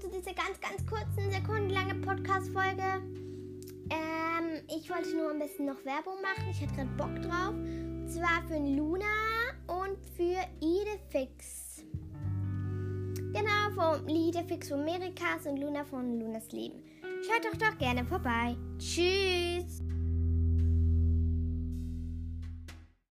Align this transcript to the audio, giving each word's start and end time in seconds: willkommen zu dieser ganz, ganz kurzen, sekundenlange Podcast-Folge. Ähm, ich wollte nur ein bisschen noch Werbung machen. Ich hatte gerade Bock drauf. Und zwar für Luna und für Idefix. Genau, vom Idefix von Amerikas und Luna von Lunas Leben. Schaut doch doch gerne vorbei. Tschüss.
willkommen 0.00 0.12
zu 0.12 0.18
dieser 0.18 0.34
ganz, 0.34 0.60
ganz 0.60 0.86
kurzen, 0.86 1.30
sekundenlange 1.30 1.94
Podcast-Folge. 1.96 3.02
Ähm, 3.90 4.62
ich 4.68 4.88
wollte 4.90 5.16
nur 5.16 5.30
ein 5.30 5.38
bisschen 5.38 5.66
noch 5.66 5.84
Werbung 5.84 6.20
machen. 6.22 6.48
Ich 6.50 6.60
hatte 6.60 6.74
gerade 6.74 6.90
Bock 6.96 7.22
drauf. 7.22 7.54
Und 7.54 8.08
zwar 8.08 8.42
für 8.46 8.58
Luna 8.58 9.04
und 9.66 9.98
für 10.16 10.38
Idefix. 10.60 11.84
Genau, 13.32 13.70
vom 13.74 14.08
Idefix 14.08 14.68
von 14.68 14.80
Amerikas 14.80 15.46
und 15.46 15.58
Luna 15.58 15.84
von 15.84 16.18
Lunas 16.18 16.50
Leben. 16.52 16.82
Schaut 17.22 17.44
doch 17.44 17.58
doch 17.58 17.78
gerne 17.78 18.04
vorbei. 18.04 18.56
Tschüss. 18.78 19.49